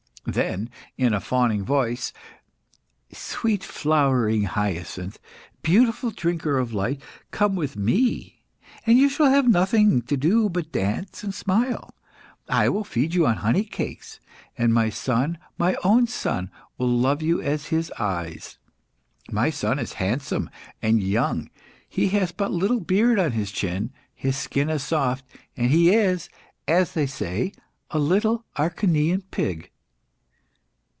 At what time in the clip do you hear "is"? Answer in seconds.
19.79-19.93, 24.69-24.83, 25.95-26.29